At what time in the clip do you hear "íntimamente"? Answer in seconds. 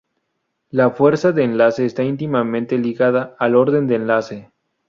2.03-2.75